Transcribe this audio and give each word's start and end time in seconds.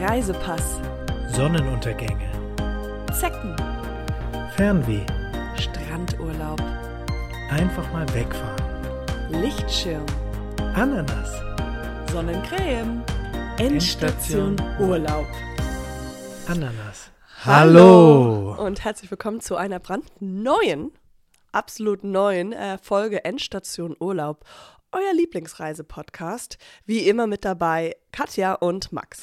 Reisepass, 0.00 0.80
Sonnenuntergänge, 1.28 2.28
Zecken, 3.12 3.54
Fernweh, 4.56 5.06
Strandurlaub, 5.56 6.60
einfach 7.48 7.90
mal 7.92 8.06
wegfahren, 8.12 9.40
Lichtschirm, 9.40 10.04
Ananas, 10.74 11.30
Sonnencreme, 12.10 13.04
Endstation. 13.58 14.56
Urlaub. 14.80 15.26
Ananas. 16.48 17.10
Und 18.58 18.82
herzlich 18.82 19.12
willkommen 19.12 19.40
zu 19.40 19.54
einer 19.54 19.78
brandneuen, 19.78 20.90
absolut 21.52 22.02
neuen 22.02 22.52
äh, 22.52 22.78
Folge 22.78 23.24
Endstation 23.24 23.94
Urlaub. 24.00 24.44
Euer 24.90 25.14
Lieblingsreise-Podcast. 25.14 26.58
Wie 26.84 27.08
immer 27.08 27.28
mit 27.28 27.44
dabei 27.44 27.96
Katja 28.10 28.54
und 28.54 28.92
Max. 28.92 29.22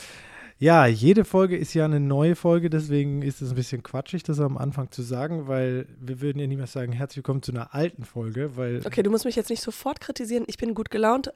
Ja, 0.62 0.86
jede 0.86 1.26
Folge 1.26 1.58
ist 1.58 1.74
ja 1.74 1.86
eine 1.86 2.00
neue 2.00 2.36
Folge, 2.36 2.70
deswegen 2.70 3.24
ist 3.24 3.42
es 3.42 3.50
ein 3.50 3.56
bisschen 3.56 3.82
quatschig, 3.82 4.22
das 4.22 4.40
am 4.40 4.60
Anfang 4.60 4.92
zu 4.92 5.02
sagen, 5.02 5.48
weil 5.48 5.88
wir 6.00 6.22
würden 6.22 6.38
ja 6.38 6.46
niemals 6.46 6.72
sagen, 6.72 6.92
herzlich 6.92 7.18
willkommen 7.18 7.42
zu 7.42 7.52
einer 7.52 7.74
alten 7.74 8.06
Folge, 8.06 8.56
weil 8.58 8.86
Okay, 8.86 9.02
du 9.02 9.10
musst 9.10 9.26
mich 9.26 9.36
jetzt 9.36 9.50
nicht 9.50 9.64
sofort 9.64 10.00
kritisieren. 10.00 10.44
Ich 10.46 10.58
bin 10.58 10.76
gut 10.76 10.92
gelaunt. 10.92 11.34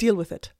Deal 0.00 0.18
with 0.18 0.32
it. 0.32 0.52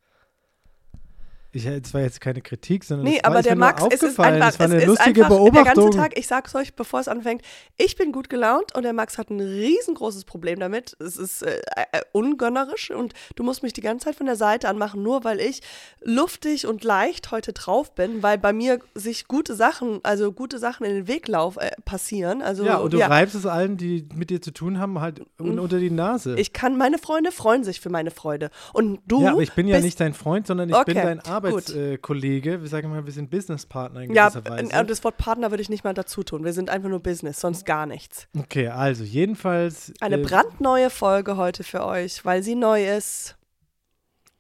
Ich, 1.53 1.67
es 1.67 1.93
war 1.95 2.01
jetzt 2.01 2.21
keine 2.21 2.41
Kritik, 2.41 2.85
sondern 2.85 3.07
Nee, 3.07 3.19
war, 3.23 3.33
aber 3.33 3.43
der 3.43 3.57
Max, 3.57 3.83
es 3.91 4.03
ist 4.03 4.21
einfach, 4.21 4.49
es 4.51 4.59
war 4.59 4.67
eine 4.67 4.77
es 4.77 4.83
ist 4.83 4.89
lustige 4.89 5.25
einfach 5.25 5.37
Beobachtung. 5.37 5.65
der 5.65 5.75
ganze 5.75 5.97
Tag, 5.99 6.19
ich 6.19 6.27
sag's 6.27 6.55
euch, 6.55 6.75
bevor 6.75 7.01
es 7.01 7.09
anfängt, 7.09 7.43
ich 7.77 7.97
bin 7.97 8.13
gut 8.13 8.31
gelaunt 8.31 8.75
und 8.77 8.83
der 8.85 8.93
Max 8.93 9.19
hat 9.19 9.31
ein 9.31 9.41
riesengroßes 9.41 10.25
Problem 10.25 10.61
damit. 10.61 10.97
Es 11.01 11.17
ist 11.17 11.43
äh, 11.43 11.61
äh, 11.77 12.01
ungönnerisch 12.13 12.91
und 12.91 13.15
du 13.37 13.43
musst 13.43 13.63
mich 13.63 13.73
die 13.73 13.81
ganze 13.81 14.05
Zeit 14.07 14.15
von 14.17 14.27
der 14.27 14.37
Seite 14.37 14.69
anmachen, 14.69 15.03
nur 15.03 15.25
weil 15.25 15.41
ich 15.41 15.61
luftig 16.03 16.67
und 16.67 16.85
leicht 16.85 17.31
heute 17.31 17.53
drauf 17.53 17.95
bin, 17.95 18.23
weil 18.23 18.39
bei 18.39 18.53
mir 18.53 18.79
sich 18.95 19.27
gute 19.29 19.55
Sachen, 19.55 20.01
also 20.03 20.33
gute 20.33 20.59
Sachen 20.59 20.85
in 20.87 20.95
den 20.95 21.09
Weglauf 21.09 21.57
äh, 21.57 21.71
passieren. 21.85 22.43
Also, 22.43 22.65
ja, 22.65 22.77
und 22.77 22.93
du 22.93 22.99
reibst 23.01 23.35
es 23.35 23.47
allen, 23.47 23.77
die 23.77 24.07
mit 24.15 24.31
dir 24.31 24.41
zu 24.41 24.53
tun 24.53 24.79
haben, 24.79 25.01
halt 25.01 25.21
un- 25.39 25.59
unter 25.59 25.79
die 25.79 25.91
Nase. 25.91 26.37
ich 26.39 26.53
kann, 26.53 26.77
meine 26.77 26.99
Freunde 26.99 27.33
freuen 27.33 27.65
sich 27.65 27.81
für 27.81 27.91
meine 27.91 28.11
Freude. 28.11 28.51
Und 28.73 29.01
du 29.07 29.23
ja, 29.23 29.33
aber 29.33 29.43
ich 29.43 29.53
bin 29.53 29.67
ja 29.69 29.81
nicht 29.81 30.01
dein 30.01 30.15
Freund, 30.15 30.47
sondern 30.47 30.69
ich 30.69 30.75
bin 30.85 30.97
Okay, 30.97 31.07
dein 31.07 31.19
gut. 31.19 31.29
Arbeitskollege. 31.49 32.61
Wir 32.63 32.69
sagen 32.69 32.91
mal, 32.91 33.05
wir 33.05 33.13
sind 33.13 33.31
Businesspartner 33.31 34.03
in 34.03 34.15
Ja, 34.15 34.29
gewisser 34.29 34.49
Weise. 34.51 34.73
äh, 34.73 34.85
das 34.85 35.03
Wort 35.05 35.17
Partner 35.17 35.51
würde 35.51 35.63
ich 35.63 35.69
nicht 35.69 35.85
mal 35.85 35.95
dazu 35.95 36.23
tun. 36.23 36.45
Wir 36.45 36.53
sind 36.53 36.71
einfach 36.71 36.89
nur 36.89 37.01
Business, 37.01 37.41
sonst 37.41 37.67
gar 37.67 37.87
nichts. 37.87 38.29
Okay, 38.39 38.69
also 38.69 39.05
jedenfalls. 39.05 39.93
Eine 40.01 40.19
äh, 40.21 40.23
brandneue 40.23 40.91
Folge 40.91 41.37
heute 41.37 41.65
für 41.65 41.85
euch, 41.85 42.25
weil 42.25 42.43
sie 42.43 42.55
neu 42.55 42.87
ist. 42.89 43.37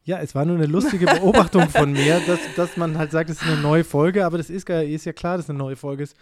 Ja, 0.04 0.18
es 0.20 0.34
war 0.34 0.44
nur 0.44 0.56
eine 0.56 0.66
lustige 0.66 1.06
Beobachtung 1.06 1.68
von 1.68 1.92
mir, 1.92 2.20
dass, 2.26 2.40
dass 2.56 2.76
man 2.76 2.96
halt 2.98 3.10
sagt, 3.12 3.30
es 3.30 3.42
ist 3.42 3.48
eine 3.48 3.60
neue 3.60 3.84
Folge, 3.84 4.24
aber 4.24 4.38
das 4.38 4.50
ist, 4.50 4.68
ist 4.68 5.04
ja 5.04 5.12
klar, 5.12 5.36
dass 5.36 5.46
es 5.46 5.50
eine 5.50 5.58
neue 5.58 5.76
Folge 5.76 6.02
ist. 6.02 6.16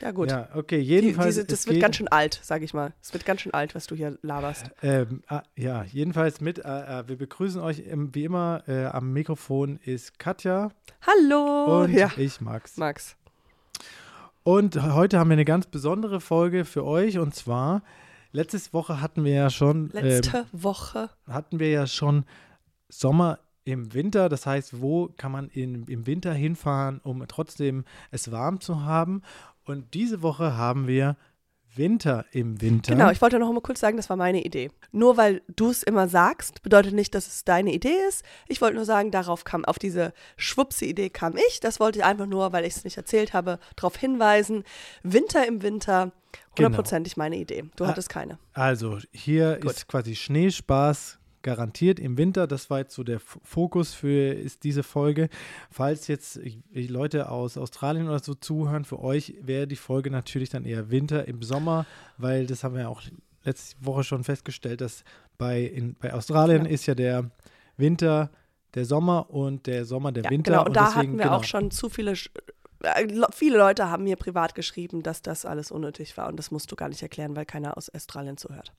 Ja, 0.00 0.12
gut. 0.12 0.30
Ja, 0.30 0.48
okay, 0.54 0.78
Die, 0.80 0.86
jedenfalls. 0.86 1.34
diese, 1.34 1.40
es 1.42 1.46
das 1.48 1.66
wird 1.66 1.74
geht, 1.74 1.82
ganz 1.82 1.96
schön 1.96 2.08
alt, 2.08 2.38
sag 2.42 2.62
ich 2.62 2.72
mal. 2.72 2.92
Es 3.02 3.12
wird 3.12 3.24
ganz 3.24 3.40
schön 3.40 3.52
alt, 3.52 3.74
was 3.74 3.86
du 3.86 3.94
hier 3.94 4.18
laberst. 4.22 4.70
Ähm, 4.82 5.22
ah, 5.26 5.42
ja, 5.56 5.84
jedenfalls 5.84 6.40
mit, 6.40 6.58
äh, 6.60 7.00
äh, 7.00 7.08
wir 7.08 7.16
begrüßen 7.16 7.60
euch 7.60 7.80
im, 7.80 8.14
wie 8.14 8.24
immer. 8.24 8.62
Äh, 8.68 8.86
am 8.86 9.12
Mikrofon 9.12 9.78
ist 9.84 10.18
Katja 10.18 10.70
Hallo! 11.02 11.82
und 11.82 11.92
ja, 11.92 12.10
ich, 12.16 12.40
Max. 12.40 12.76
Max. 12.76 13.16
Und 14.44 14.80
heute 14.82 15.18
haben 15.18 15.28
wir 15.30 15.34
eine 15.34 15.44
ganz 15.44 15.66
besondere 15.66 16.20
Folge 16.20 16.64
für 16.64 16.84
euch 16.84 17.18
und 17.18 17.34
zwar. 17.34 17.82
Letzte 18.32 18.72
Woche 18.72 19.00
hatten 19.00 19.24
wir 19.24 19.32
ja 19.32 19.50
schon 19.50 19.90
ähm, 19.94 20.04
Letzte 20.04 20.46
Woche. 20.52 21.10
hatten 21.26 21.58
wir 21.58 21.70
ja 21.70 21.86
schon 21.86 22.24
Sommer 22.88 23.40
im 23.64 23.92
Winter. 23.92 24.28
Das 24.28 24.46
heißt, 24.46 24.80
wo 24.80 25.08
kann 25.16 25.32
man 25.32 25.48
in, 25.48 25.84
im 25.84 26.06
Winter 26.06 26.32
hinfahren, 26.32 27.00
um 27.02 27.24
trotzdem 27.28 27.84
es 28.10 28.30
warm 28.30 28.60
zu 28.60 28.84
haben? 28.84 29.22
Und 29.68 29.92
diese 29.94 30.22
Woche 30.22 30.56
haben 30.56 30.86
wir 30.86 31.16
Winter 31.76 32.24
im 32.32 32.60
Winter. 32.60 32.92
Genau, 32.92 33.10
ich 33.10 33.20
wollte 33.20 33.38
noch 33.38 33.52
mal 33.52 33.60
kurz 33.60 33.78
sagen, 33.80 33.96
das 33.98 34.08
war 34.10 34.16
meine 34.16 34.42
Idee. 34.42 34.70
Nur 34.90 35.16
weil 35.16 35.42
du 35.54 35.70
es 35.70 35.82
immer 35.82 36.08
sagst, 36.08 36.62
bedeutet 36.62 36.94
nicht, 36.94 37.14
dass 37.14 37.26
es 37.28 37.44
deine 37.44 37.72
Idee 37.72 37.94
ist. 38.08 38.24
Ich 38.48 38.60
wollte 38.60 38.74
nur 38.76 38.84
sagen, 38.84 39.10
darauf 39.10 39.44
kam, 39.44 39.64
auf 39.64 39.78
diese 39.78 40.12
schwupse 40.36 40.86
Idee 40.86 41.10
kam 41.10 41.36
ich. 41.36 41.60
Das 41.60 41.78
wollte 41.78 41.98
ich 42.00 42.04
einfach 42.04 42.26
nur, 42.26 42.52
weil 42.52 42.64
ich 42.64 42.74
es 42.76 42.84
nicht 42.84 42.96
erzählt 42.96 43.32
habe, 43.34 43.58
darauf 43.76 43.96
hinweisen. 43.96 44.64
Winter 45.02 45.46
im 45.46 45.62
Winter, 45.62 46.10
Genau. 46.54 46.66
hundertprozentig 46.68 47.16
meine 47.16 47.36
Idee. 47.36 47.64
Du 47.76 47.84
Ah, 47.84 47.88
hattest 47.88 48.08
keine. 48.08 48.38
Also 48.54 48.98
hier 49.12 49.58
Gut. 49.60 49.70
ist 49.72 49.86
quasi 49.86 50.16
Schneespaß 50.16 51.17
garantiert 51.42 51.98
im 52.00 52.16
Winter. 52.18 52.46
Das 52.46 52.70
war 52.70 52.78
jetzt 52.80 52.94
so 52.94 53.04
der 53.04 53.20
Fokus 53.20 53.94
für 53.94 54.32
ist 54.32 54.64
diese 54.64 54.82
Folge. 54.82 55.28
Falls 55.70 56.06
jetzt 56.08 56.40
Leute 56.72 57.30
aus 57.30 57.56
Australien 57.56 58.08
oder 58.08 58.18
so 58.18 58.34
zuhören, 58.34 58.84
für 58.84 59.00
euch 59.00 59.34
wäre 59.40 59.66
die 59.66 59.76
Folge 59.76 60.10
natürlich 60.10 60.50
dann 60.50 60.64
eher 60.64 60.90
Winter 60.90 61.26
im 61.28 61.42
Sommer, 61.42 61.86
weil 62.16 62.46
das 62.46 62.64
haben 62.64 62.74
wir 62.74 62.82
ja 62.82 62.88
auch 62.88 63.02
letzte 63.44 63.76
Woche 63.84 64.04
schon 64.04 64.24
festgestellt, 64.24 64.80
dass 64.80 65.04
bei, 65.38 65.62
in, 65.62 65.94
bei 65.94 66.12
Australien 66.12 66.64
Ja. 66.64 66.70
ist 66.70 66.86
ja 66.86 66.94
der 66.94 67.30
Winter 67.76 68.30
der 68.74 68.84
Sommer 68.84 69.30
und 69.30 69.66
der 69.66 69.84
Sommer 69.84 70.12
der 70.12 70.24
Ja, 70.24 70.30
Winter. 70.30 70.50
genau. 70.50 70.64
Und, 70.66 70.76
da 70.76 70.86
deswegen, 70.86 70.98
hatten 70.98 71.18
wir 71.18 71.24
genau. 71.24 71.36
auch 71.36 71.44
schon 71.44 71.70
zu 71.70 71.88
viele. 71.88 72.12
Äh, 72.12 73.08
Viele 73.32 73.58
Leute 73.58 73.90
haben 73.90 74.04
mir 74.04 74.14
privat 74.14 74.54
geschrieben, 74.54 75.02
dass 75.02 75.20
das 75.20 75.44
alles 75.44 75.72
unnötig 75.72 76.16
war. 76.16 76.28
Und 76.28 76.36
das 76.36 76.52
musst 76.52 76.70
du 76.70 76.76
gar 76.76 76.88
nicht 76.88 77.02
erklären, 77.02 77.34
weil 77.34 77.44
keiner 77.44 77.76
aus 77.76 77.88
Australien 77.92 78.36
zuhört. 78.36 78.72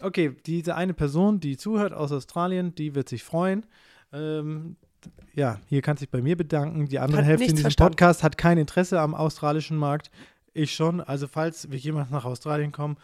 Okay, 0.00 0.36
diese 0.46 0.74
eine 0.76 0.94
Person, 0.94 1.40
die 1.40 1.56
zuhört 1.56 1.92
aus 1.92 2.12
Australien, 2.12 2.74
die 2.74 2.94
wird 2.94 3.08
sich 3.08 3.22
freuen. 3.24 3.64
Ähm, 4.12 4.76
ja, 5.34 5.60
hier 5.68 5.82
kann 5.82 5.96
sich 5.96 6.10
bei 6.10 6.20
mir 6.20 6.36
bedanken. 6.36 6.86
Die 6.88 6.98
andere 6.98 7.18
Hat 7.22 7.26
Hälfte 7.26 7.44
in 7.44 7.50
diesem 7.52 7.62
verstanden. 7.62 7.92
Podcast 7.92 8.22
hat 8.22 8.36
kein 8.38 8.58
Interesse 8.58 9.00
am 9.00 9.14
australischen 9.14 9.76
Markt. 9.76 10.10
Ich 10.52 10.74
schon. 10.74 11.00
Also 11.00 11.28
falls 11.28 11.70
wir 11.70 11.78
jemals 11.78 12.10
nach 12.10 12.24
Australien 12.24 12.72
kommen, 12.72 12.96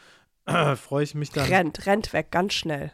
freue 0.76 1.04
ich 1.04 1.14
mich 1.14 1.30
dann. 1.30 1.46
Rennt, 1.48 1.86
rennt 1.86 2.12
weg, 2.12 2.30
ganz 2.30 2.54
schnell. 2.54 2.92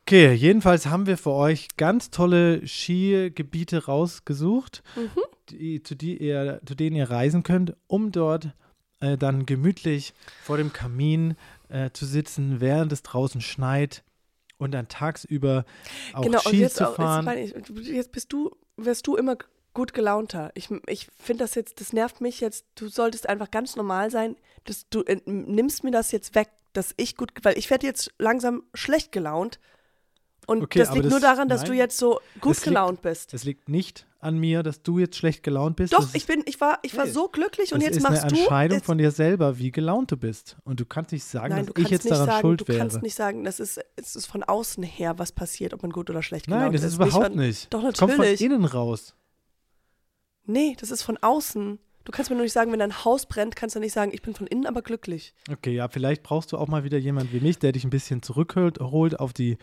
Okay, 0.00 0.32
jedenfalls 0.32 0.86
haben 0.86 1.06
wir 1.06 1.18
für 1.18 1.32
euch 1.32 1.68
ganz 1.76 2.10
tolle 2.10 2.64
Skigebiete 2.66 3.86
rausgesucht, 3.86 4.82
Mhm. 4.94 5.10
die, 5.50 5.82
zu, 5.82 5.96
die 5.96 6.16
ihr, 6.18 6.60
zu 6.64 6.76
denen 6.76 6.94
ihr 6.96 7.10
reisen 7.10 7.42
könnt, 7.42 7.74
um 7.88 8.12
dort 8.12 8.50
äh, 9.00 9.18
dann 9.18 9.46
gemütlich 9.46 10.14
vor 10.44 10.58
dem 10.58 10.72
Kamin 10.72 11.34
äh, 11.68 11.90
zu 11.92 12.06
sitzen, 12.06 12.60
während 12.60 12.92
es 12.92 13.02
draußen 13.02 13.40
schneit 13.40 14.04
und 14.58 14.72
dann 14.72 14.88
tagsüber 14.88 15.64
auch 16.12 16.22
genau, 16.22 16.38
und 16.38 16.48
Ski 16.48 16.60
jetzt, 16.60 16.76
zu 16.76 16.88
auch- 16.88 16.94
fahren. 16.96 17.26
Jetzt, 17.26 17.68
meine 17.68 17.80
ich, 17.80 17.88
jetzt 17.88 18.12
bist 18.12 18.32
du, 18.32 18.56
wirst 18.76 19.06
du 19.06 19.16
immer 19.16 19.36
gut 19.74 19.92
gelaunter. 19.92 20.52
Ich, 20.54 20.70
ich 20.86 21.08
finde 21.18 21.44
das 21.44 21.54
jetzt, 21.54 21.80
das 21.80 21.92
nervt 21.92 22.20
mich 22.22 22.40
jetzt. 22.40 22.64
Du 22.76 22.88
solltest 22.88 23.28
einfach 23.28 23.50
ganz 23.50 23.76
normal 23.76 24.10
sein. 24.10 24.36
Das, 24.64 24.88
du 24.88 25.02
äh, 25.02 25.20
nimmst 25.26 25.84
mir 25.84 25.90
das 25.90 26.12
jetzt 26.12 26.34
weg, 26.34 26.48
dass 26.72 26.94
ich 26.96 27.16
gut, 27.16 27.32
weil 27.42 27.58
ich 27.58 27.68
werde 27.68 27.86
jetzt 27.86 28.12
langsam 28.18 28.62
schlecht 28.72 29.12
gelaunt. 29.12 29.58
Und 30.46 30.62
Okay, 30.62 30.78
das 30.78 30.92
liegt 30.92 31.04
das- 31.06 31.10
nur 31.10 31.20
daran, 31.20 31.48
dass 31.48 31.62
nein. 31.62 31.72
du 31.72 31.76
jetzt 31.76 31.98
so 31.98 32.20
gut 32.40 32.52
Das 32.52 32.58
liegt- 32.58 32.64
gelaunt 32.68 33.02
bist. 33.02 33.34
Es 33.34 33.42
liegt 33.44 33.68
nicht 33.68 34.06
an 34.20 34.38
mir, 34.38 34.62
dass 34.62 34.80
du 34.82 34.98
jetzt 35.00 35.16
schlecht 35.16 35.42
gelaunt 35.42 35.74
bist. 35.76 35.92
Doch, 35.92 35.98
das 36.00 36.14
ich 36.14 36.26
bin, 36.26 36.42
ich 36.46 36.60
war, 36.60 36.78
ich 36.82 36.96
war 36.96 37.04
Nee. 37.04 37.10
so 37.10 37.28
glücklich 37.28 37.72
und 37.72 37.80
das 37.80 37.88
jetzt 37.88 37.96
ist 37.98 38.02
machst 38.04 38.22
eine 38.22 38.32
du. 38.32 38.38
Entscheidung 38.38 38.78
jetzt, 38.78 38.86
von 38.86 38.98
dir 38.98 39.10
selber, 39.10 39.58
wie 39.58 39.70
gelaunt 39.72 40.12
du 40.12 40.16
bist. 40.16 40.56
Und 40.64 40.78
du 40.80 40.84
kannst 40.86 41.10
nicht 41.12 41.24
sagen, 41.24 41.54
Nein, 41.54 41.66
du 41.66 41.72
dass 41.72 41.84
ich 41.84 41.90
jetzt 41.90 42.08
daran 42.10 42.26
sagen, 42.26 42.40
schuld 42.40 42.60
du 42.60 42.68
wäre. 42.68 42.78
kannst 42.78 43.02
nicht 43.02 43.14
sagen, 43.16 43.42
das 43.44 43.58
ist, 43.60 43.80
es 43.96 44.14
ist 44.16 44.26
von 44.26 44.42
außen 44.44 44.82
her, 44.84 45.18
was 45.18 45.32
passiert, 45.32 45.74
ob 45.74 45.82
man 45.82 45.90
gut 45.90 46.10
oder 46.10 46.22
schlecht 46.22 46.46
gelaunt 46.46 46.62
Nein, 46.62 46.72
das 46.72 46.82
ist 46.82 46.88
ist. 46.88 46.94
überhaupt 46.96 47.26
von, 47.26 47.36
nicht. 47.36 47.72
Doch, 47.74 47.82
Das 47.82 47.98
kommt 47.98 48.12
von 48.12 48.18
natürlich. 48.20 48.40
innen 48.40 48.64
raus. 48.64 49.14
Nee, 50.44 50.76
das 50.78 50.90
ist 50.92 51.02
von 51.02 51.16
außen. 51.20 51.78
Du 52.06 52.12
kannst 52.12 52.30
mir 52.30 52.36
nur 52.36 52.44
nicht 52.44 52.52
sagen, 52.52 52.70
wenn 52.70 52.78
dein 52.78 53.04
Haus 53.04 53.26
brennt, 53.26 53.56
kannst 53.56 53.74
du 53.74 53.80
nicht 53.80 53.92
sagen, 53.92 54.12
ich 54.14 54.22
bin 54.22 54.32
von 54.32 54.46
innen 54.46 54.64
aber 54.66 54.80
glücklich. 54.80 55.34
Okay, 55.50 55.74
ja, 55.74 55.88
vielleicht 55.88 56.22
brauchst 56.22 56.52
du 56.52 56.56
auch 56.56 56.68
mal 56.68 56.84
wieder 56.84 56.98
jemand 56.98 57.32
wie 57.32 57.40
mich, 57.40 57.58
der 57.58 57.72
dich 57.72 57.82
ein 57.82 57.90
bisschen 57.90 58.22
zurückholt 58.22 58.78
holt 58.78 59.18
auf, 59.18 59.32
die, 59.32 59.58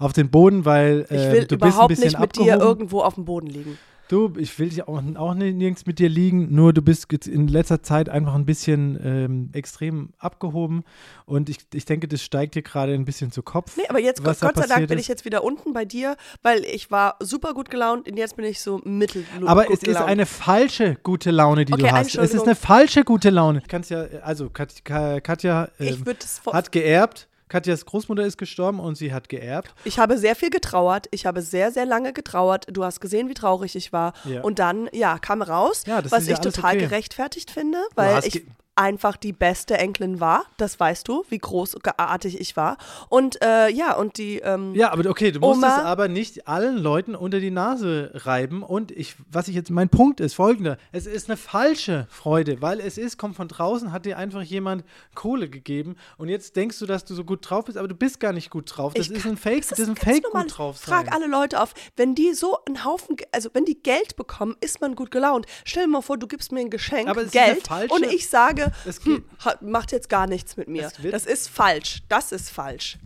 auf 0.00 0.12
den 0.12 0.28
Boden, 0.28 0.64
weil 0.64 1.06
Ich 1.08 1.16
äh, 1.16 1.32
will 1.32 1.44
du 1.44 1.56
bist 1.56 1.62
ein 1.62 1.68
überhaupt 1.68 1.88
bisschen 1.90 2.04
nicht 2.06 2.18
mit 2.18 2.30
abgehoben. 2.30 2.58
dir 2.58 2.64
irgendwo 2.64 3.00
auf 3.00 3.14
dem 3.14 3.24
Boden 3.24 3.46
liegen. 3.46 3.78
Du, 4.08 4.34
ich 4.36 4.58
will 4.58 4.68
dich 4.68 4.86
auch, 4.86 5.02
auch 5.16 5.34
ni- 5.34 5.52
nirgends 5.52 5.86
mit 5.86 5.98
dir 5.98 6.10
liegen, 6.10 6.54
nur 6.54 6.74
du 6.74 6.82
bist 6.82 7.10
in 7.26 7.48
letzter 7.48 7.82
Zeit 7.82 8.10
einfach 8.10 8.34
ein 8.34 8.44
bisschen 8.44 8.98
ähm, 9.02 9.48
extrem 9.54 10.10
abgehoben 10.18 10.84
und 11.24 11.48
ich, 11.48 11.56
ich 11.72 11.86
denke, 11.86 12.06
das 12.06 12.20
steigt 12.22 12.54
dir 12.54 12.60
gerade 12.60 12.92
ein 12.92 13.06
bisschen 13.06 13.32
zu 13.32 13.42
Kopf. 13.42 13.78
Nee, 13.78 13.84
aber 13.88 14.00
jetzt, 14.00 14.22
was 14.22 14.40
Gott 14.40 14.58
da 14.58 14.62
sei 14.62 14.68
Dank, 14.68 14.88
bin 14.88 14.98
ist. 14.98 15.04
ich 15.04 15.08
jetzt 15.08 15.24
wieder 15.24 15.42
unten 15.42 15.72
bei 15.72 15.86
dir, 15.86 16.16
weil 16.42 16.64
ich 16.66 16.90
war 16.90 17.16
super 17.20 17.54
gut 17.54 17.70
gelaunt 17.70 18.06
und 18.06 18.18
jetzt 18.18 18.36
bin 18.36 18.44
ich 18.44 18.60
so 18.60 18.80
mittel 18.84 19.24
Aber 19.46 19.64
es 19.64 19.70
ist 19.78 19.84
gelaunt. 19.84 20.06
eine 20.08 20.26
falsche 20.26 20.96
gute 21.02 21.30
Laune, 21.30 21.64
die 21.64 21.72
Okay, 21.72 21.82
du 21.84 21.92
hast. 21.92 22.14
Es 22.16 22.34
ist 22.34 22.42
eine 22.44 22.54
falsche 22.56 23.04
gute 23.04 23.30
Laune. 23.30 23.62
Kannst 23.66 23.88
ja, 23.90 24.02
also 24.22 24.50
Kat, 24.50 24.84
Ka- 24.84 25.20
Katja 25.20 25.68
es 25.78 26.38
vor- 26.40 26.52
hat 26.52 26.70
geerbt. 26.72 27.26
Katjas 27.54 27.86
Großmutter 27.86 28.24
ist 28.24 28.36
gestorben 28.36 28.80
und 28.80 28.96
sie 28.96 29.12
hat 29.12 29.28
geerbt. 29.28 29.72
Ich 29.84 30.00
habe 30.00 30.18
sehr 30.18 30.34
viel 30.34 30.50
getrauert. 30.50 31.06
Ich 31.12 31.24
habe 31.24 31.40
sehr, 31.40 31.70
sehr 31.70 31.86
lange 31.86 32.12
getrauert. 32.12 32.66
Du 32.68 32.82
hast 32.82 33.00
gesehen, 33.00 33.28
wie 33.28 33.34
traurig 33.34 33.76
ich 33.76 33.92
war. 33.92 34.12
Ja. 34.24 34.40
Und 34.40 34.58
dann, 34.58 34.88
ja, 34.92 35.18
kam 35.20 35.40
raus, 35.40 35.84
Ja, 35.86 36.02
was 36.10 36.26
ich 36.26 36.36
total 36.40 36.74
okay. 36.74 36.86
gerechtfertigt 36.86 37.52
finde, 37.52 37.78
weil 37.94 38.26
ich, 38.26 38.44
einfach 38.76 39.16
die 39.16 39.32
beste 39.32 39.78
Enkelin 39.78 40.20
war. 40.20 40.44
Das 40.56 40.78
weißt 40.80 41.06
du, 41.08 41.24
wie 41.28 41.38
großartig 41.38 42.40
ich 42.40 42.56
war. 42.56 42.76
Und 43.08 43.40
äh, 43.42 43.68
ja, 43.68 43.94
und 43.96 44.18
die. 44.18 44.38
Ähm, 44.38 44.74
Ja, 44.74 44.92
aber 44.92 45.08
okay, 45.08 45.30
du 45.32 45.40
musst 45.40 45.58
Oma- 45.58 45.78
es 45.78 45.84
aber 45.84 46.08
nicht 46.08 46.48
allen 46.48 46.76
Leuten 46.78 47.14
unter 47.14 47.40
die 47.40 47.50
Nase 47.50 48.10
reiben. 48.14 48.62
Und 48.62 48.90
ich, 48.90 49.14
was 49.30 49.48
ich 49.48 49.54
jetzt, 49.54 49.70
mein 49.70 49.88
Punkt 49.88 50.20
ist 50.20 50.34
folgender: 50.34 50.78
Es 50.92 51.06
ist 51.06 51.28
eine 51.28 51.36
falsche 51.36 52.06
Freude, 52.10 52.60
weil 52.62 52.80
es 52.80 52.98
ist, 52.98 53.18
kommt 53.18 53.36
von 53.36 53.48
draußen, 53.48 53.92
hat 53.92 54.06
dir 54.06 54.18
einfach 54.18 54.42
jemand 54.42 54.84
Kohle 55.14 55.48
gegeben 55.48 55.96
und 56.18 56.28
jetzt 56.28 56.56
denkst 56.56 56.78
du, 56.78 56.86
dass 56.86 57.04
du 57.04 57.14
so 57.14 57.24
gut 57.24 57.48
drauf 57.48 57.64
bist, 57.66 57.78
aber 57.78 57.88
du 57.88 57.94
bist 57.94 58.20
gar 58.20 58.32
nicht 58.32 58.50
gut 58.50 58.70
drauf. 58.76 58.94
Das 58.94 59.08
ist 59.08 59.22
kann- 59.22 59.32
ein 59.32 59.36
Fake, 59.36 59.60
das 59.60 59.68
das 59.70 59.78
ist 59.80 59.88
ein 59.88 59.96
Fake 59.96 60.22
normal. 60.24 60.42
gut 60.44 60.58
drauf 60.58 60.80
Frag 60.80 61.06
sein. 61.06 61.14
alle 61.14 61.26
Leute 61.26 61.60
auf, 61.60 61.74
wenn 61.96 62.14
die 62.14 62.32
so 62.34 62.58
einen 62.66 62.84
Haufen, 62.84 63.16
also 63.32 63.50
wenn 63.52 63.64
die 63.64 63.80
Geld 63.82 64.16
bekommen, 64.16 64.56
ist 64.60 64.80
man 64.80 64.94
gut 64.94 65.10
gelaunt. 65.10 65.46
Stell 65.64 65.84
dir 65.84 65.90
mal 65.90 66.02
vor, 66.02 66.16
du 66.18 66.26
gibst 66.26 66.52
mir 66.52 66.60
ein 66.60 66.70
Geschenk, 66.70 67.08
Aber 67.08 67.22
es 67.22 67.30
Geld, 67.30 67.68
und 67.90 68.04
ich 68.06 68.28
sage, 68.28 68.63
Geht- 68.84 69.04
hm, 69.04 69.24
ha- 69.44 69.56
macht 69.60 69.92
jetzt 69.92 70.08
gar 70.08 70.26
nichts 70.26 70.56
mit 70.56 70.68
mir. 70.68 70.90
Das 71.10 71.26
ist 71.26 71.48
falsch. 71.48 72.02
Das 72.08 72.32
ist 72.32 72.50
falsch. 72.50 72.98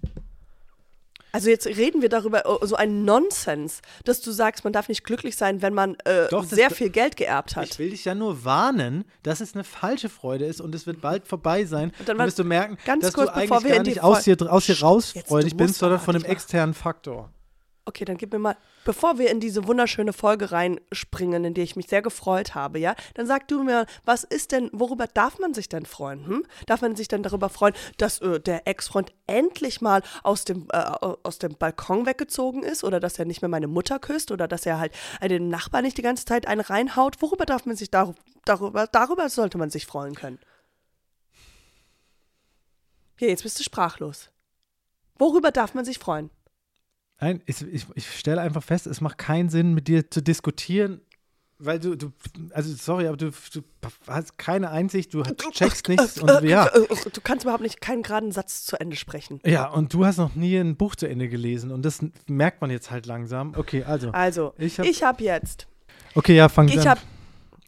Also 1.30 1.50
jetzt 1.50 1.66
reden 1.66 2.00
wir 2.00 2.08
darüber, 2.08 2.44
oh, 2.46 2.64
so 2.64 2.74
ein 2.74 3.04
Nonsens, 3.04 3.82
dass 4.04 4.22
du 4.22 4.30
sagst, 4.32 4.64
man 4.64 4.72
darf 4.72 4.88
nicht 4.88 5.04
glücklich 5.04 5.36
sein, 5.36 5.60
wenn 5.60 5.74
man 5.74 5.94
äh, 6.06 6.26
Doch, 6.30 6.42
sehr 6.42 6.70
viel 6.70 6.88
Geld 6.88 7.16
geerbt 7.18 7.54
hat. 7.54 7.66
Ich 7.68 7.78
will 7.78 7.90
dich 7.90 8.06
ja 8.06 8.14
nur 8.14 8.46
warnen, 8.46 9.04
dass 9.24 9.40
es 9.42 9.54
eine 9.54 9.62
falsche 9.62 10.08
Freude 10.08 10.46
ist 10.46 10.62
und 10.62 10.74
es 10.74 10.86
wird 10.86 11.02
bald 11.02 11.28
vorbei 11.28 11.66
sein. 11.66 11.92
dann 12.06 12.16
dann 12.16 12.26
wirst 12.26 12.38
du 12.38 12.44
merken, 12.44 12.78
ganz 12.86 13.04
dass 13.04 13.12
kurz, 13.12 13.30
du 13.34 13.40
bevor 13.40 13.58
eigentlich 13.58 13.68
wir 13.70 13.76
gar 13.76 13.82
nicht 13.84 14.02
aus 14.02 14.24
dir, 14.24 14.36
aus 14.50 14.64
dir 14.66 14.80
raus 14.80 15.14
freudig 15.26 15.54
bist, 15.54 15.74
sondern 15.74 16.00
von 16.00 16.14
dem 16.14 16.22
mal- 16.22 16.30
externen 16.30 16.72
Faktor. 16.74 17.30
Okay, 17.88 18.04
dann 18.04 18.18
gib 18.18 18.34
mir 18.34 18.38
mal, 18.38 18.58
bevor 18.84 19.16
wir 19.16 19.30
in 19.30 19.40
diese 19.40 19.66
wunderschöne 19.66 20.12
Folge 20.12 20.52
reinspringen, 20.52 21.42
in 21.46 21.54
die 21.54 21.62
ich 21.62 21.74
mich 21.74 21.88
sehr 21.88 22.02
gefreut 22.02 22.54
habe, 22.54 22.78
ja, 22.78 22.94
dann 23.14 23.26
sag 23.26 23.48
du 23.48 23.62
mir, 23.62 23.86
was 24.04 24.24
ist 24.24 24.52
denn, 24.52 24.68
worüber 24.74 25.06
darf 25.06 25.38
man 25.38 25.54
sich 25.54 25.70
denn 25.70 25.86
freuen? 25.86 26.26
Hm? 26.26 26.46
Darf 26.66 26.82
man 26.82 26.96
sich 26.96 27.08
denn 27.08 27.22
darüber 27.22 27.48
freuen, 27.48 27.72
dass 27.96 28.20
äh, 28.20 28.40
der 28.40 28.68
Ex-Freund 28.68 29.14
endlich 29.26 29.80
mal 29.80 30.02
aus 30.22 30.44
dem, 30.44 30.68
äh, 30.70 30.76
aus 30.76 31.38
dem 31.38 31.56
Balkon 31.56 32.04
weggezogen 32.04 32.62
ist 32.62 32.84
oder 32.84 33.00
dass 33.00 33.18
er 33.18 33.24
nicht 33.24 33.40
mehr 33.40 33.48
meine 33.48 33.68
Mutter 33.68 33.98
küsst 33.98 34.32
oder 34.32 34.46
dass 34.46 34.66
er 34.66 34.78
halt 34.78 34.92
äh, 35.22 35.28
den 35.28 35.48
Nachbarn 35.48 35.84
nicht 35.84 35.96
die 35.96 36.02
ganze 36.02 36.26
Zeit 36.26 36.46
einen 36.46 36.60
reinhaut? 36.60 37.22
Worüber 37.22 37.46
darf 37.46 37.64
man 37.64 37.74
sich 37.74 37.90
dar 37.90 38.14
darüber, 38.44 38.86
darüber 38.86 39.30
sollte 39.30 39.56
man 39.56 39.70
sich 39.70 39.86
freuen 39.86 40.14
können? 40.14 40.38
Ja, 43.18 43.28
jetzt 43.28 43.44
bist 43.44 43.58
du 43.58 43.64
sprachlos. 43.64 44.28
Worüber 45.18 45.52
darf 45.52 45.72
man 45.72 45.86
sich 45.86 45.98
freuen? 45.98 46.30
Nein, 47.20 47.42
ich, 47.46 47.62
ich, 47.62 47.86
ich 47.94 48.10
stelle 48.18 48.40
einfach 48.40 48.62
fest, 48.62 48.86
es 48.86 49.00
macht 49.00 49.18
keinen 49.18 49.48
Sinn, 49.48 49.74
mit 49.74 49.88
dir 49.88 50.08
zu 50.10 50.22
diskutieren, 50.22 51.00
weil 51.58 51.80
du, 51.80 51.96
du 51.96 52.12
also 52.52 52.72
sorry, 52.74 53.08
aber 53.08 53.16
du, 53.16 53.30
du 53.52 53.62
hast 54.06 54.38
keine 54.38 54.70
Einsicht, 54.70 55.12
du 55.12 55.24
checkst 55.50 55.88
nichts 55.88 56.20
und 56.22 56.42
ja. 56.44 56.68
Du 56.68 57.20
kannst 57.22 57.44
überhaupt 57.44 57.64
nicht 57.64 57.80
keinen 57.80 58.02
geraden 58.04 58.30
Satz 58.30 58.64
zu 58.64 58.78
Ende 58.78 58.94
sprechen. 58.96 59.40
Ja, 59.44 59.66
und 59.68 59.92
du 59.92 60.06
hast 60.06 60.18
noch 60.18 60.36
nie 60.36 60.56
ein 60.56 60.76
Buch 60.76 60.94
zu 60.94 61.08
Ende 61.08 61.28
gelesen 61.28 61.72
und 61.72 61.82
das 61.84 61.98
merkt 62.28 62.60
man 62.60 62.70
jetzt 62.70 62.92
halt 62.92 63.06
langsam. 63.06 63.54
Okay, 63.56 63.82
also. 63.82 64.10
Also, 64.12 64.54
Ich 64.56 64.78
ich 64.78 65.02
hab- 65.02 65.14
habe 65.16 65.24
jetzt, 65.24 65.66
Okay, 66.14 66.36
ja, 66.36 66.48
fang 66.48 66.68
ich 66.68 66.78
an. 66.80 66.90
habe, 66.90 67.00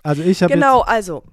Also 0.05 0.23
ich 0.23 0.43
habe 0.45 0.55
genau, 0.55 0.83
also, 0.83 1.25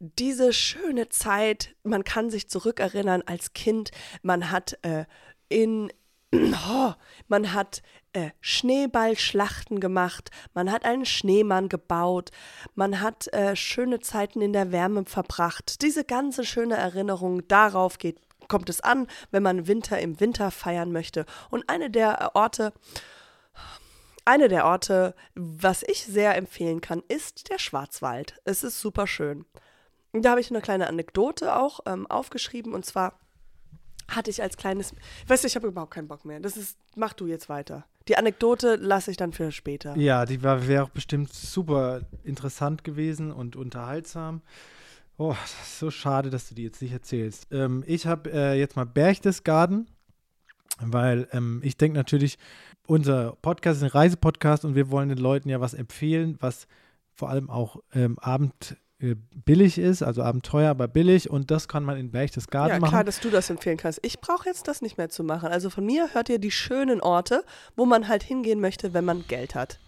diese 0.00 0.54
schöne 0.54 1.10
Zeit, 1.10 1.74
man 1.82 2.04
kann 2.04 2.30
sich 2.30 2.48
zurückerinnern 2.48 3.20
als 3.26 3.52
Kind, 3.52 3.90
man 4.22 4.50
hat 4.50 4.78
äh, 4.82 5.04
in, 5.50 5.92
oh, 6.34 6.92
man 7.28 7.52
hat 7.52 7.82
äh, 8.12 8.30
Schneeballschlachten 8.40 9.80
gemacht, 9.80 10.30
man 10.54 10.70
hat 10.70 10.84
einen 10.84 11.06
Schneemann 11.06 11.68
gebaut, 11.68 12.30
man 12.74 13.00
hat 13.00 13.32
äh, 13.32 13.56
schöne 13.56 14.00
Zeiten 14.00 14.40
in 14.40 14.52
der 14.52 14.72
Wärme 14.72 15.04
verbracht. 15.04 15.82
Diese 15.82 16.04
ganze 16.04 16.44
schöne 16.44 16.76
Erinnerung, 16.76 17.46
darauf 17.48 17.98
geht, 17.98 18.18
kommt 18.48 18.68
es 18.70 18.80
an, 18.80 19.06
wenn 19.30 19.42
man 19.42 19.66
Winter 19.66 19.98
im 19.98 20.20
Winter 20.20 20.50
feiern 20.50 20.92
möchte. 20.92 21.26
Und 21.50 21.68
eine 21.68 21.90
der 21.90 22.34
Orte, 22.34 22.72
eine 24.24 24.48
der 24.48 24.66
Orte, 24.66 25.14
was 25.34 25.82
ich 25.82 26.04
sehr 26.04 26.36
empfehlen 26.36 26.80
kann, 26.80 27.02
ist 27.08 27.50
der 27.50 27.58
Schwarzwald. 27.58 28.40
Es 28.44 28.62
ist 28.62 28.80
super 28.80 29.06
schön. 29.06 29.46
Da 30.12 30.30
habe 30.30 30.40
ich 30.40 30.50
eine 30.50 30.60
kleine 30.60 30.86
Anekdote 30.88 31.56
auch 31.56 31.80
ähm, 31.86 32.06
aufgeschrieben 32.06 32.72
und 32.74 32.84
zwar 32.84 33.18
hatte 34.08 34.30
ich 34.30 34.42
als 34.42 34.56
kleines, 34.56 34.94
weißt 35.26 35.44
du, 35.44 35.48
ich 35.48 35.56
habe 35.56 35.68
überhaupt 35.68 35.92
keinen 35.92 36.08
Bock 36.08 36.24
mehr. 36.24 36.40
Das 36.40 36.56
ist, 36.56 36.76
mach 36.96 37.12
du 37.12 37.26
jetzt 37.26 37.48
weiter. 37.48 37.84
Die 38.08 38.16
Anekdote 38.16 38.76
lasse 38.76 39.10
ich 39.10 39.16
dann 39.16 39.32
für 39.32 39.52
später. 39.52 39.96
Ja, 39.96 40.24
die 40.24 40.42
wäre 40.42 40.82
auch 40.82 40.88
bestimmt 40.88 41.32
super 41.32 42.00
interessant 42.24 42.84
gewesen 42.84 43.30
und 43.30 43.54
unterhaltsam. 43.54 44.40
Oh, 45.18 45.34
so 45.64 45.90
schade, 45.90 46.30
dass 46.30 46.48
du 46.48 46.54
die 46.54 46.62
jetzt 46.62 46.80
nicht 46.80 46.92
erzählst. 46.92 47.48
Ähm, 47.50 47.84
ich 47.86 48.06
habe 48.06 48.32
äh, 48.32 48.58
jetzt 48.58 48.76
mal 48.76 48.86
Berchtesgaden, 48.86 49.88
weil 50.80 51.28
ähm, 51.32 51.60
ich 51.62 51.76
denke 51.76 51.98
natürlich, 51.98 52.38
unser 52.86 53.32
Podcast 53.42 53.78
ist 53.78 53.82
ein 53.82 53.90
Reisepodcast 53.90 54.64
und 54.64 54.74
wir 54.74 54.90
wollen 54.90 55.10
den 55.10 55.18
Leuten 55.18 55.50
ja 55.50 55.60
was 55.60 55.74
empfehlen, 55.74 56.36
was 56.40 56.66
vor 57.12 57.28
allem 57.28 57.50
auch 57.50 57.82
ähm, 57.92 58.18
Abend 58.20 58.76
billig 59.00 59.78
ist, 59.78 60.02
also 60.02 60.22
Abenteuer, 60.22 60.70
aber 60.70 60.88
billig 60.88 61.30
und 61.30 61.50
das 61.52 61.68
kann 61.68 61.84
man 61.84 61.96
in 61.96 62.10
Berchtesgaden 62.10 62.74
Ja, 62.74 62.80
machen. 62.80 62.90
klar, 62.90 63.04
dass 63.04 63.20
du 63.20 63.30
das 63.30 63.48
empfehlen 63.48 63.76
kannst. 63.76 64.00
Ich 64.04 64.20
brauche 64.20 64.48
jetzt 64.48 64.66
das 64.66 64.82
nicht 64.82 64.98
mehr 64.98 65.08
zu 65.08 65.22
machen. 65.22 65.48
Also 65.48 65.70
von 65.70 65.84
mir 65.86 66.12
hört 66.14 66.28
ihr 66.28 66.38
die 66.40 66.50
schönen 66.50 67.00
Orte, 67.00 67.44
wo 67.76 67.86
man 67.86 68.08
halt 68.08 68.24
hingehen 68.24 68.60
möchte, 68.60 68.94
wenn 68.94 69.04
man 69.04 69.24
Geld 69.28 69.54
hat. 69.54 69.78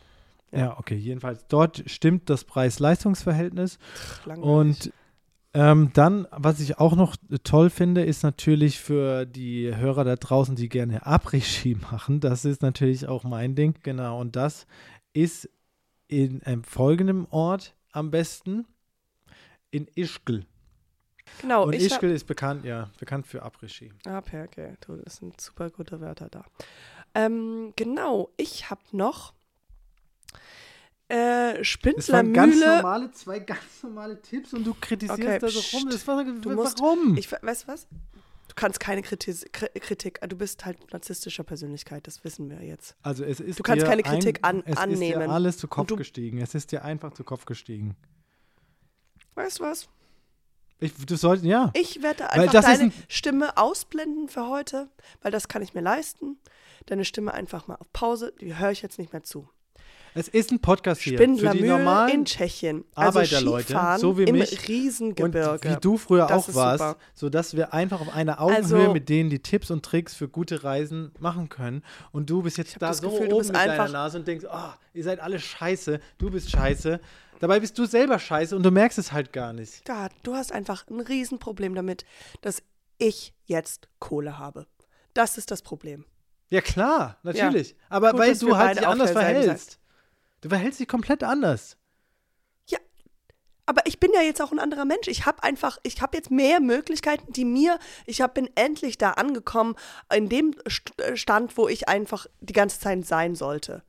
ja, 0.52 0.78
okay, 0.78 0.94
jedenfalls 0.94 1.44
dort 1.48 1.82
stimmt 1.86 2.30
das 2.30 2.44
Preis-Leistungs-Verhältnis. 2.44 3.78
Und 4.36 4.92
ähm, 5.54 5.90
dann, 5.94 6.28
was 6.30 6.60
ich 6.60 6.78
auch 6.78 6.94
noch 6.94 7.16
toll 7.42 7.70
finde, 7.70 8.04
ist 8.04 8.22
natürlich 8.22 8.78
für 8.78 9.26
die 9.26 9.74
Hörer 9.74 10.04
da 10.04 10.14
draußen, 10.14 10.54
die 10.54 10.68
gerne 10.68 11.04
Après-Ski 11.04 11.76
machen. 11.90 12.20
Das 12.20 12.44
ist 12.44 12.62
natürlich 12.62 13.08
auch 13.08 13.24
mein 13.24 13.56
Ding. 13.56 13.74
Genau. 13.82 14.20
Und 14.20 14.36
das 14.36 14.66
ist 15.12 15.50
in 16.06 16.44
einem 16.44 16.62
folgenden 16.62 17.26
Ort 17.30 17.74
am 17.90 18.12
besten. 18.12 18.66
In 19.70 19.86
Ischgl. 19.94 20.44
genau, 21.40 21.64
Und 21.66 21.74
Ischgl 21.74 22.10
ist 22.10 22.24
bekannt, 22.24 22.64
ja, 22.64 22.90
bekannt 22.98 23.26
für 23.26 23.42
Après-Ski. 23.42 23.92
Ah, 24.06 24.18
okay. 24.18 24.74
Du, 24.86 24.96
das 24.96 25.16
sind 25.16 25.40
super 25.40 25.70
gute 25.70 26.00
Wörter 26.00 26.28
da. 26.28 26.44
Ähm, 27.14 27.72
genau, 27.76 28.30
ich 28.36 28.70
habe 28.70 28.80
noch 28.92 29.34
äh, 31.08 31.14
Das 31.14 32.10
waren 32.12 32.32
ganz 32.32 32.54
Spindlermühle. 32.54 32.76
normale, 32.76 33.10
zwei 33.12 33.38
ganz 33.40 33.82
normale 33.82 34.20
Tipps 34.22 34.52
und 34.54 34.64
du 34.64 34.74
kritisierst 34.80 35.20
Okay, 35.20 35.38
da 35.40 35.48
so 35.48 35.76
rum. 35.76 35.88
Das 35.90 36.06
war, 36.06 36.24
Du 36.24 36.50
musst- 36.50 36.80
warum? 36.80 37.16
Ich, 37.16 37.30
weißt 37.32 37.64
du 37.64 37.68
was? 37.68 37.86
Du 38.48 38.54
kannst 38.56 38.80
keine 38.80 39.02
Kritis 39.02 39.44
Kri- 39.46 39.78
Kritik, 39.78 40.20
du 40.28 40.36
bist 40.36 40.64
halt 40.64 40.92
narzisstischer 40.92 41.44
Persönlichkeit, 41.44 42.06
das 42.08 42.24
wissen 42.24 42.50
wir 42.50 42.62
jetzt. 42.64 42.96
also 43.02 43.24
es 43.24 43.38
ist 43.40 43.58
Du 43.58 43.62
kannst 43.62 43.84
keine 43.86 44.02
Kritik 44.02 44.40
ein, 44.42 44.56
an- 44.58 44.62
es 44.66 44.72
ist 44.72 44.78
annehmen. 44.78 45.20
dir 45.20 45.30
alles 45.30 45.56
zu 45.58 45.68
Kopf 45.68 45.86
du- 45.88 45.96
gestiegen. 45.96 46.38
Es 46.38 46.54
ist 46.56 46.72
dir 46.72 46.84
einfach 46.84 47.12
zu 47.12 47.22
Kopf 47.24 47.44
gestiegen. 47.44 47.96
Weißt 49.34 49.58
du 49.60 49.64
was? 49.64 49.88
Ich, 50.82 50.94
du 50.94 51.16
sollst, 51.16 51.44
ja. 51.44 51.70
Ich 51.74 52.02
werde 52.02 52.30
einfach 52.30 52.62
deine 52.62 52.84
ein- 52.84 52.92
Stimme 53.08 53.56
ausblenden 53.58 54.28
für 54.28 54.48
heute, 54.48 54.88
weil 55.22 55.30
das 55.30 55.48
kann 55.48 55.60
ich 55.62 55.74
mir 55.74 55.82
leisten. 55.82 56.38
Deine 56.86 57.04
Stimme 57.04 57.34
einfach 57.34 57.66
mal 57.68 57.74
auf 57.74 57.92
Pause, 57.92 58.32
die 58.40 58.56
höre 58.56 58.70
ich 58.70 58.80
jetzt 58.80 58.98
nicht 58.98 59.12
mehr 59.12 59.22
zu. 59.22 59.48
Es 60.12 60.26
ist 60.26 60.50
ein 60.50 60.58
Podcast 60.58 61.02
hier 61.02 61.18
für 61.18 61.26
die 61.50 61.62
normalen 61.62 62.10
in 62.12 62.24
Tschechien. 62.24 62.84
Also 62.96 63.20
Arbeiterleute, 63.20 63.78
so 63.98 64.18
wie 64.18 64.24
im 64.24 64.38
mich. 64.38 64.50
und 64.50 64.66
Riesengebirge. 64.68 65.70
wie 65.70 65.76
du 65.76 65.98
früher 65.98 66.26
Das 66.26 66.48
auch 66.48 66.54
warst, 66.56 66.82
super. 66.82 66.96
sodass 67.14 67.54
wir 67.56 67.72
einfach 67.72 68.00
auf 68.00 68.12
einer 68.12 68.40
Augenhöhe 68.40 68.56
Also- 68.80 68.92
mit 68.92 69.08
denen 69.08 69.30
die 69.30 69.38
Tipps 69.40 69.70
und 69.70 69.84
Tricks 69.84 70.14
für 70.14 70.28
gute 70.28 70.64
Reisen 70.64 71.12
machen 71.20 71.48
können. 71.48 71.84
Und 72.10 72.28
du 72.28 72.42
bist 72.42 72.58
jetzt 72.58 72.74
da 72.80 72.88
das 72.88 72.98
so 72.98 73.10
Gefühl, 73.10 73.28
du 73.28 73.36
oben 73.36 73.46
mit 73.46 73.54
deiner 73.54 73.88
Nase 73.88 74.18
und 74.18 74.26
denkst, 74.26 74.46
oh, 74.50 74.70
ihr 74.94 75.04
seid 75.04 75.20
alle 75.20 75.38
scheiße, 75.38 76.00
du 76.18 76.30
bist 76.30 76.50
scheiße. 76.50 76.98
Dabei 77.40 77.58
bist 77.58 77.76
du 77.78 77.86
selber 77.86 78.18
scheiße 78.18 78.54
und 78.54 78.62
du 78.62 78.70
merkst 78.70 78.98
es 78.98 79.12
halt 79.12 79.32
gar 79.32 79.52
nicht. 79.52 79.88
Ja, 79.88 80.08
du 80.22 80.34
hast 80.34 80.52
einfach 80.52 80.86
ein 80.88 81.00
Riesenproblem 81.00 81.74
damit, 81.74 82.04
dass 82.42 82.62
ich 82.98 83.34
jetzt 83.46 83.88
Kohle 83.98 84.38
habe. 84.38 84.66
Das 85.14 85.36
ist 85.38 85.50
das 85.50 85.62
Problem. 85.62 86.04
Ja 86.50 86.60
klar, 86.60 87.18
natürlich. 87.22 87.76
Aber 87.88 88.12
Gut, 88.12 88.20
weil 88.20 88.36
du 88.36 88.56
halt 88.56 88.78
dich 88.78 88.86
anders 88.86 89.10
verhältst. 89.10 89.78
Du 90.42 90.48
verhältst 90.48 90.80
dich 90.80 90.88
komplett 90.88 91.24
anders. 91.24 91.76
Aber 93.70 93.86
ich 93.86 94.00
bin 94.00 94.10
ja 94.12 94.20
jetzt 94.20 94.42
auch 94.42 94.50
ein 94.50 94.58
anderer 94.58 94.84
Mensch. 94.84 95.06
Ich 95.06 95.26
habe 95.26 95.44
einfach, 95.44 95.78
ich 95.84 96.02
habe 96.02 96.16
jetzt 96.16 96.32
mehr 96.32 96.58
Möglichkeiten, 96.58 97.32
die 97.32 97.44
mir, 97.44 97.78
ich 98.04 98.20
hab, 98.20 98.34
bin 98.34 98.50
endlich 98.56 98.98
da 98.98 99.12
angekommen, 99.12 99.76
in 100.12 100.28
dem 100.28 100.56
äh, 100.96 101.16
Stand, 101.16 101.56
wo 101.56 101.68
ich 101.68 101.88
einfach 101.88 102.26
die 102.40 102.52
ganze 102.52 102.80
Zeit 102.80 103.06
sein 103.06 103.36
sollte. 103.36 103.84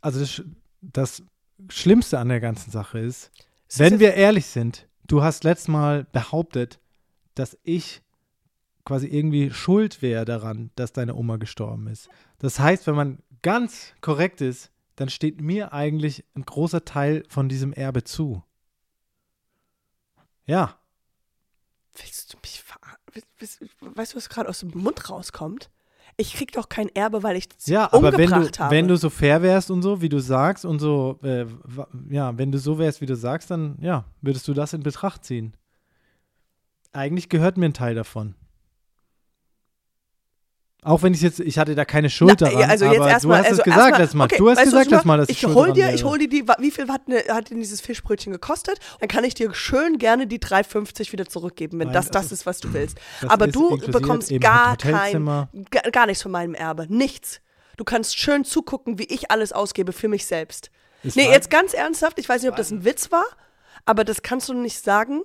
Also 0.00 0.18
das, 0.18 0.42
das 0.80 1.22
Schlimmste 1.68 2.18
an 2.18 2.28
der 2.28 2.40
ganzen 2.40 2.70
Sache 2.70 2.98
ist, 2.98 3.30
ist 3.68 3.78
Wenn 3.78 4.00
wir 4.00 4.14
ehrlich 4.14 4.46
sind, 4.46 4.88
du 5.06 5.22
hast 5.22 5.44
letztes 5.44 5.68
Mal 5.68 6.04
behauptet, 6.04 6.80
dass 7.34 7.58
ich 7.62 8.02
quasi 8.84 9.06
irgendwie 9.06 9.50
schuld 9.50 10.02
wäre 10.02 10.24
daran, 10.24 10.70
dass 10.76 10.92
deine 10.92 11.14
Oma 11.14 11.36
gestorben 11.36 11.86
ist. 11.86 12.08
Das 12.38 12.58
heißt, 12.58 12.86
wenn 12.86 12.94
man 12.94 13.18
ganz 13.42 13.94
korrekt 14.00 14.40
ist, 14.40 14.70
dann 14.96 15.08
steht 15.08 15.40
mir 15.40 15.72
eigentlich 15.72 16.24
ein 16.34 16.44
großer 16.44 16.84
Teil 16.84 17.24
von 17.28 17.48
diesem 17.48 17.72
Erbe 17.72 18.04
zu. 18.04 18.42
Ja, 20.46 20.78
Willst 21.96 22.32
du 22.32 22.38
mich 22.38 22.62
ver 22.62 22.78
Weißt 23.80 24.12
du, 24.12 24.16
was 24.16 24.28
gerade 24.28 24.48
aus 24.48 24.60
dem 24.60 24.70
Mund 24.70 25.08
rauskommt? 25.08 25.70
Ich 26.16 26.34
krieg 26.34 26.52
doch 26.52 26.68
kein 26.68 26.88
Erbe, 26.94 27.22
weil 27.22 27.36
ich 27.36 27.48
ja, 27.66 27.92
aber 27.92 28.16
wenn 28.16 28.30
du, 28.30 28.48
habe. 28.58 28.70
wenn 28.74 28.86
du 28.86 28.96
so 28.96 29.10
fair 29.10 29.42
wärst 29.42 29.70
und 29.70 29.82
so, 29.82 30.00
wie 30.00 30.08
du 30.08 30.20
sagst 30.20 30.64
und 30.64 30.78
so, 30.78 31.18
äh, 31.22 31.46
ja, 32.08 32.36
wenn 32.38 32.52
du 32.52 32.58
so 32.58 32.78
wärst, 32.78 33.00
wie 33.00 33.06
du 33.06 33.16
sagst, 33.16 33.50
dann 33.50 33.76
ja, 33.80 34.04
würdest 34.20 34.46
du 34.46 34.54
das 34.54 34.72
in 34.72 34.82
Betracht 34.82 35.24
ziehen. 35.24 35.56
Eigentlich 36.92 37.28
gehört 37.28 37.56
mir 37.56 37.66
ein 37.66 37.74
Teil 37.74 37.96
davon. 37.96 38.36
Auch 40.84 41.02
wenn 41.02 41.14
ich 41.14 41.22
jetzt, 41.22 41.40
ich 41.40 41.58
hatte 41.58 41.74
da 41.74 41.86
keine 41.86 42.10
Schuld 42.10 42.40
Na, 42.40 42.50
daran, 42.50 42.70
also 42.70 42.84
jetzt 42.84 43.00
aber 43.00 43.18
du 43.18 43.32
hast 43.34 43.46
also 43.46 43.58
es 43.58 43.64
gesagt 43.64 43.98
letztes 43.98 44.14
Mal. 44.14 44.24
Okay, 44.24 44.36
du 44.36 44.50
hast 44.50 44.62
gesagt 44.62 44.90
letztes 44.90 45.04
Mal, 45.06 45.16
dass 45.16 45.28
ich 45.30 45.44
hol 45.46 45.72
dir, 45.72 45.94
ich 45.94 46.04
hol 46.04 46.18
dir 46.18 46.28
die, 46.28 46.46
wie 46.58 46.70
viel 46.70 46.88
hat, 46.88 47.08
ne, 47.08 47.24
hat 47.28 47.48
denn 47.48 47.58
dieses 47.58 47.80
Fischbrötchen 47.80 48.32
gekostet? 48.32 48.78
Dann 49.00 49.08
kann 49.08 49.24
ich 49.24 49.32
dir 49.32 49.54
schön 49.54 49.96
gerne 49.96 50.26
die 50.26 50.38
3,50 50.38 51.10
wieder 51.12 51.24
zurückgeben, 51.26 51.78
wenn 51.78 51.86
Nein, 51.88 51.94
das 51.94 52.10
das 52.10 52.32
ist, 52.32 52.44
was 52.44 52.60
du 52.60 52.74
willst. 52.74 52.98
Aber 53.26 53.46
du 53.46 53.78
bekommst 53.78 54.30
gar 54.40 54.76
kein, 54.76 55.24
gar, 55.70 55.82
gar 55.90 56.06
nichts 56.06 56.22
von 56.22 56.32
meinem 56.32 56.54
Erbe, 56.54 56.86
nichts. 56.88 57.40
Du 57.78 57.84
kannst 57.84 58.18
schön 58.18 58.44
zugucken, 58.44 58.98
wie 58.98 59.04
ich 59.04 59.30
alles 59.30 59.52
ausgebe 59.52 59.92
für 59.92 60.08
mich 60.08 60.26
selbst. 60.26 60.70
Ist 61.02 61.16
nee, 61.16 61.30
jetzt 61.30 61.48
ganz 61.48 61.72
ernsthaft, 61.72 62.18
ich 62.18 62.28
weiß 62.28 62.42
nicht, 62.42 62.50
ob 62.50 62.56
das 62.56 62.70
ein 62.70 62.84
Witz 62.84 63.10
war, 63.10 63.24
aber 63.86 64.04
das 64.04 64.22
kannst 64.22 64.50
du 64.50 64.54
nicht 64.54 64.82
sagen, 64.82 65.22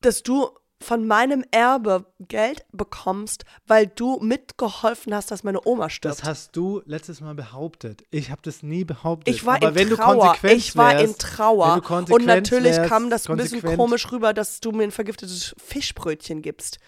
dass 0.00 0.22
du 0.22 0.50
von 0.82 1.06
meinem 1.06 1.44
Erbe 1.50 2.06
Geld 2.20 2.64
bekommst, 2.72 3.44
weil 3.66 3.86
du 3.86 4.18
mitgeholfen 4.20 5.14
hast, 5.14 5.30
dass 5.30 5.44
meine 5.44 5.66
Oma 5.66 5.88
stirbt. 5.90 6.18
Das 6.18 6.24
hast 6.24 6.56
du 6.56 6.82
letztes 6.84 7.20
Mal 7.20 7.34
behauptet. 7.34 8.04
Ich 8.10 8.30
habe 8.30 8.42
das 8.42 8.62
nie 8.62 8.84
behauptet. 8.84 9.34
Ich 9.34 9.46
war 9.46 9.56
Aber 9.56 9.80
in 9.80 9.90
Trauer. 9.90 10.36
ich 10.42 10.76
war 10.76 10.92
wärst, 10.92 11.04
in 11.04 11.18
Trauer. 11.18 11.82
Und 12.10 12.26
natürlich 12.26 12.76
wärst, 12.76 12.88
kam 12.88 13.10
das 13.10 13.28
ein 13.28 13.36
bisschen 13.36 13.76
komisch 13.76 14.10
rüber, 14.12 14.32
dass 14.34 14.60
du 14.60 14.72
mir 14.72 14.84
ein 14.84 14.90
vergiftetes 14.90 15.54
Fischbrötchen 15.58 16.42
gibst. 16.42 16.78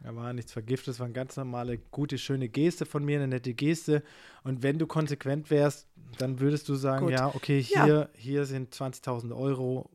Da 0.00 0.14
war 0.14 0.32
nichts 0.34 0.52
vergiftet, 0.52 0.88
es 0.88 1.00
war 1.00 1.06
eine 1.06 1.14
ganz 1.14 1.36
normale, 1.36 1.78
gute, 1.78 2.18
schöne 2.18 2.50
Geste 2.50 2.84
von 2.84 3.04
mir, 3.04 3.16
eine 3.16 3.28
nette 3.28 3.54
Geste. 3.54 4.02
Und 4.42 4.62
wenn 4.62 4.78
du 4.78 4.86
konsequent 4.86 5.50
wärst, 5.50 5.86
dann 6.18 6.40
würdest 6.40 6.68
du 6.68 6.74
sagen, 6.74 7.06
Gut. 7.06 7.14
ja, 7.14 7.28
okay, 7.28 7.62
hier, 7.62 7.86
ja. 7.86 8.08
hier 8.14 8.44
sind 8.44 8.74
20.000 8.74 9.34
Euro. 9.34 9.90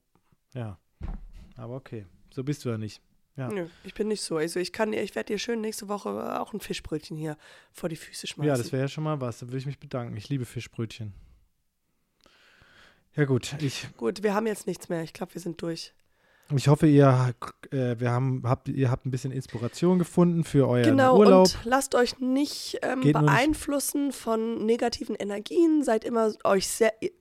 Ja, 0.55 0.79
aber 1.55 1.75
okay, 1.75 2.07
so 2.31 2.43
bist 2.43 2.65
du 2.65 2.69
ja 2.69 2.77
nicht. 2.79 3.01
Ja. 3.39 3.47
Nö, 3.49 3.67
ich 3.83 3.93
bin 3.93 4.09
nicht 4.09 4.21
so. 4.21 4.37
Also 4.37 4.59
ich 4.59 4.73
kann 4.73 4.91
ich 4.91 5.15
werde 5.15 5.33
dir 5.33 5.39
schön 5.39 5.61
nächste 5.61 5.87
Woche 5.87 6.39
auch 6.39 6.53
ein 6.53 6.59
Fischbrötchen 6.59 7.15
hier 7.15 7.37
vor 7.71 7.87
die 7.87 7.95
Füße 7.95 8.27
schmeißen. 8.27 8.49
Ja, 8.49 8.57
das 8.57 8.71
wäre 8.71 8.83
ja 8.83 8.87
schon 8.87 9.05
mal 9.05 9.21
was. 9.21 9.39
Da 9.39 9.47
würde 9.47 9.57
ich 9.57 9.65
mich 9.65 9.79
bedanken. 9.79 10.17
Ich 10.17 10.27
liebe 10.27 10.45
Fischbrötchen. 10.45 11.13
Ja 13.15 13.25
gut, 13.25 13.55
ich. 13.61 13.87
Gut, 13.97 14.23
wir 14.23 14.33
haben 14.33 14.45
jetzt 14.45 14.67
nichts 14.67 14.89
mehr. 14.89 15.03
Ich 15.03 15.13
glaube, 15.13 15.33
wir 15.33 15.41
sind 15.41 15.61
durch. 15.61 15.93
Ich 16.55 16.67
hoffe, 16.67 16.87
ihr, 16.87 17.33
äh, 17.69 17.99
wir 17.99 18.09
haben, 18.09 18.41
habt, 18.43 18.69
ihr 18.69 18.89
habt 18.89 19.05
ein 19.05 19.11
bisschen 19.11 19.31
Inspiration 19.31 19.99
gefunden 19.99 20.43
für 20.43 20.67
euren 20.67 20.83
genau, 20.83 21.17
Urlaub. 21.17 21.47
Genau, 21.47 21.59
und 21.59 21.65
lasst 21.65 21.93
euch 21.93 22.19
nicht 22.19 22.79
ähm, 22.81 23.01
beeinflussen 23.01 24.07
nicht. 24.07 24.17
von 24.17 24.65
negativen 24.65 25.15
Energien. 25.15 25.83
Seid 25.83 26.03
immer 26.03 26.31
euch, 26.43 26.67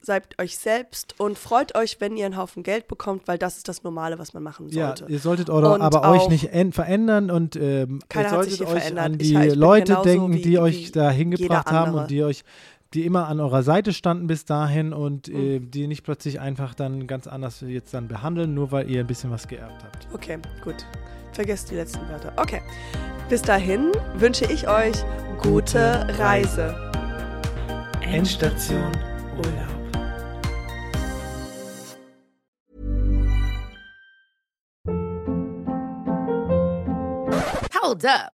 seid 0.00 0.40
euch 0.40 0.56
selbst 0.56 1.14
und 1.18 1.38
freut 1.38 1.76
euch, 1.76 2.00
wenn 2.00 2.16
ihr 2.16 2.24
einen 2.24 2.38
Haufen 2.38 2.62
Geld 2.62 2.88
bekommt, 2.88 3.28
weil 3.28 3.36
das 3.36 3.58
ist 3.58 3.68
das 3.68 3.82
Normale, 3.82 4.18
was 4.18 4.32
man 4.32 4.42
machen 4.42 4.70
sollte. 4.70 5.04
Ja, 5.04 5.10
ihr 5.10 5.18
solltet 5.18 5.50
eure, 5.50 5.78
aber 5.78 6.10
euch 6.10 6.28
nicht 6.30 6.48
verändern 6.74 7.30
und 7.30 7.54
ähm, 7.56 8.00
ihr 8.14 8.28
solltet 8.30 8.62
euch 8.62 8.68
verändert. 8.68 9.04
an 9.04 9.18
die 9.18 9.34
ich, 9.34 9.40
ich 9.40 9.54
Leute 9.54 9.98
denken, 10.02 10.32
wie, 10.32 10.42
die 10.42 10.58
euch 10.58 10.90
da 10.92 11.10
hingebracht 11.10 11.70
haben 11.70 11.94
und 11.94 12.10
die 12.10 12.24
euch 12.24 12.44
die 12.94 13.04
immer 13.04 13.28
an 13.28 13.40
eurer 13.40 13.62
Seite 13.62 13.92
standen 13.92 14.26
bis 14.26 14.44
dahin 14.44 14.92
und 14.92 15.28
mhm. 15.28 15.36
äh, 15.36 15.60
die 15.60 15.86
nicht 15.86 16.02
plötzlich 16.02 16.40
einfach 16.40 16.74
dann 16.74 17.06
ganz 17.06 17.26
anders 17.26 17.60
jetzt 17.60 17.92
dann 17.92 18.08
behandeln, 18.08 18.54
nur 18.54 18.72
weil 18.72 18.90
ihr 18.90 19.00
ein 19.00 19.06
bisschen 19.06 19.30
was 19.30 19.46
geerbt 19.46 19.84
habt. 19.84 20.08
Okay, 20.12 20.38
gut. 20.62 20.86
Vergesst 21.32 21.70
die 21.70 21.74
letzten 21.74 22.08
Wörter. 22.08 22.32
Okay. 22.36 22.62
Bis 23.28 23.42
dahin 23.42 23.92
wünsche 24.16 24.50
ich 24.50 24.66
euch 24.68 24.96
gute 25.42 26.06
Reise. 26.18 26.74
Endstation 28.00 28.90
Urlaub. 29.36 29.78
Hold 37.82 38.04
up. 38.06 38.37